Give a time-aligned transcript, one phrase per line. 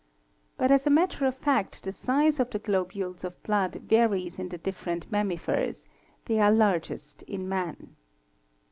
[0.57, 4.49] But as a matter of fact the size of the globules of blood varies in
[4.49, 5.85] the different mammifers;
[6.25, 7.95] they are largest in man.